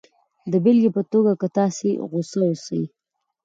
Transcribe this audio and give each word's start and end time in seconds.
د 0.51 0.53
بېلګې 0.63 0.89
په 0.97 1.01
توګه 1.11 1.31
که 1.41 1.47
تاسې 1.57 1.89
غسه 2.11 2.39
اوسئ 2.49 2.83